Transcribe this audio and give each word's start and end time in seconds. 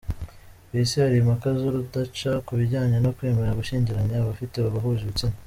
Ku 0.67 0.73
Isi 0.83 0.95
hari 1.03 1.15
impaka 1.21 1.47
z’urudaca 1.59 2.31
ku 2.45 2.51
bijyanye 2.59 2.97
no 3.01 3.11
kwemera 3.17 3.57
gushyingiranya 3.59 4.13
abafite 4.17 4.55
abahuje 4.59 5.03
ibitsina. 5.05 5.35